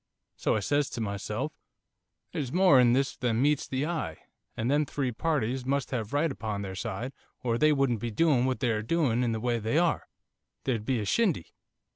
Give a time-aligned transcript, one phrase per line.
[0.35, 1.53] So I says to myself,
[2.31, 4.17] "There's more in this than meets the eye,
[4.57, 8.45] and them three parties must have right upon their side, or they wouldn't be doing
[8.45, 10.07] what they are doing in the way they are,
[10.63, 11.53] there'd be a shindy."